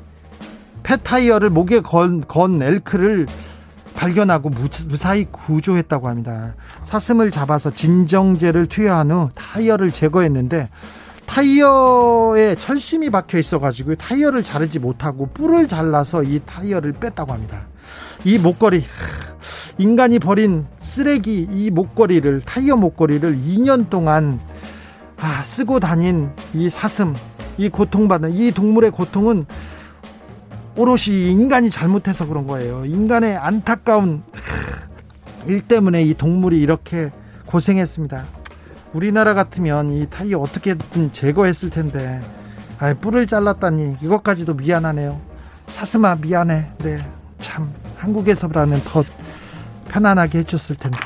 [0.83, 3.27] 폐타이어를 목에 건, 건 엘크를
[3.95, 6.55] 발견하고 무사히 구조했다고 합니다.
[6.83, 10.69] 사슴을 잡아서 진정제를 투여한 후 타이어를 제거했는데
[11.27, 17.67] 타이어에 철심이 박혀 있어가지고 타이어를 자르지 못하고 뿔을 잘라서 이 타이어를 뺐다고 합니다.
[18.25, 18.85] 이 목걸이
[19.79, 24.41] 인간이 버린 쓰레기 이 목걸이를 타이어 목걸이를 2년 동안
[25.19, 27.15] 아, 쓰고 다닌 이 사슴
[27.59, 29.45] 이 고통받는 이 동물의 고통은
[30.75, 32.87] 오롯이 인간이 잘못해서 그런 거예요.
[32.87, 34.23] 인간의 안타까운
[35.47, 37.11] 일 때문에 이 동물이 이렇게
[37.45, 38.25] 고생했습니다.
[38.95, 42.23] 우리나라 같으면 이 타이어 어떻게든 제거했을 텐데
[42.79, 45.21] 아, 뿔을 잘랐다니 이것까지도 미안하네요.
[45.67, 46.69] 사슴아 미안해.
[46.79, 46.99] 네,
[47.39, 49.05] 참 한국에서라면 더
[49.97, 50.99] 편안하게 해줬을 텐데.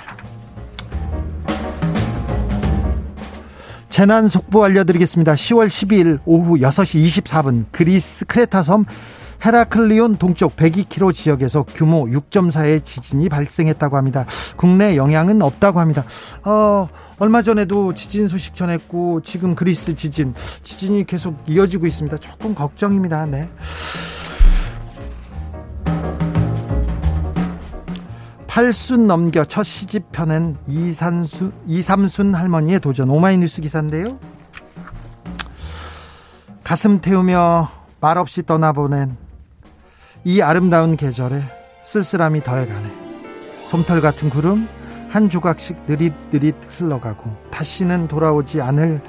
[3.88, 5.34] 재난 속보 알려드리겠습니다.
[5.34, 8.84] 10월 12일 오후 6시 24분 그리스 크레타섬
[9.44, 14.26] 헤라클리온 동쪽 102km 지역에서 규모 6.4의 지진이 발생했다고 합니다.
[14.56, 16.04] 국내 영향은 없다고 합니다.
[16.44, 22.18] 어, 얼마 전에도 지진 소식 전했고 지금 그리스 지진 지진이 계속 이어지고 있습니다.
[22.18, 23.26] 조금 걱정입니다.
[23.26, 23.48] 네.
[28.60, 34.18] 팔순 넘겨 첫 시집 펴낸 이산수, 이삼순 할머니의 도전 오마이뉴스 기사인데요.
[36.62, 37.70] 가슴 태우며
[38.02, 39.16] 말없이 떠나보낸
[40.24, 41.42] 이 아름다운 계절에
[41.84, 43.64] 쓸쓸함이 더해가네.
[43.64, 44.68] 솜털 같은 구름
[45.08, 49.00] 한 조각씩 느릿느릿 흘러가고 다시는 돌아오지 않을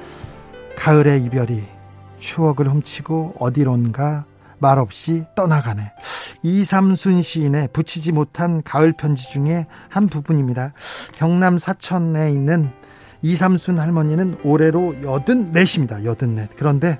[0.78, 1.62] 가을의 이별이
[2.18, 4.24] 추억을 훔치고 어디론가
[4.62, 5.92] 말없이 떠나가네.
[6.42, 10.72] 이삼순 시인의 붙이지 못한 가을 편지 중에 한 부분입니다.
[11.14, 12.70] 경남 사천에 있는
[13.20, 16.04] 이삼순 할머니는 올해로 여든 넷입니다.
[16.04, 16.48] 여든 넷.
[16.56, 16.98] 그런데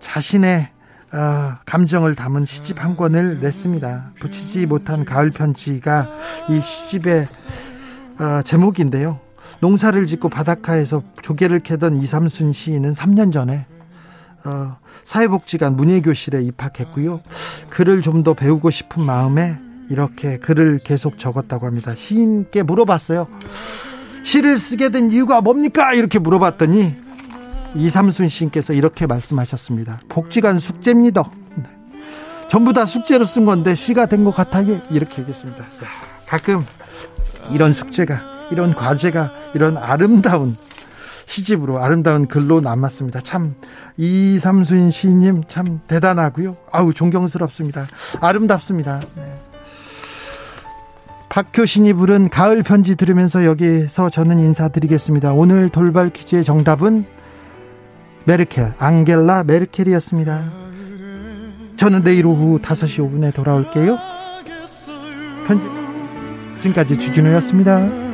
[0.00, 0.70] 자신의
[1.12, 4.14] 어, 감정을 담은 시집 한 권을 냈습니다.
[4.18, 6.08] 붙이지 못한 가을 편지가
[6.48, 7.22] 이 시집의
[8.18, 9.20] 어, 제목인데요.
[9.60, 13.66] 농사를 짓고 바닷가에서 조개를 캐던 이삼순 시인은 3년 전에
[14.44, 17.20] 어, 사회복지관 문예교실에 입학했고요.
[17.70, 19.56] 글을 좀 더 배우고 싶은 마음에
[19.90, 21.94] 이렇게 글을 계속 적었다고 합니다.
[21.94, 23.26] 시인께 물어봤어요.
[24.22, 25.92] 시를 쓰게 된 이유가 뭡니까?
[25.92, 26.94] 이렇게 물어봤더니
[27.74, 30.00] 이삼순 시인께서 이렇게 말씀하셨습니다.
[30.08, 31.24] 복지관 숙제입니다.
[31.56, 31.64] 네.
[32.48, 34.80] 전부 다 숙제로 쓴 건데 시가 된 것 같아요.
[34.90, 35.62] 이렇게 얘기했습니다.
[36.26, 36.64] 가끔
[37.52, 38.20] 이런 숙제가,
[38.52, 40.56] 이런 과제가, 이런 아름다운
[41.26, 43.20] 시집으로 아름다운 글로 남았습니다.
[43.20, 43.54] 참
[43.96, 46.56] 이삼순 시인님 참 대단하고요.
[46.72, 47.86] 아우 존경스럽습니다.
[48.20, 49.00] 아름답습니다.
[49.16, 49.34] 네.
[51.28, 55.32] 박효신이 부른 가을 편지 들으면서 여기서 저는 인사드리겠습니다.
[55.32, 57.06] 오늘 돌발 퀴즈의 정답은
[58.24, 60.44] 메르켈, 앙겔라 메르켈이었습니다.
[61.76, 63.98] 저는 내일 오후 5시 5분에 돌아올게요.
[65.46, 65.66] 편지,
[66.60, 68.13] 지금까지 주진우였습니다.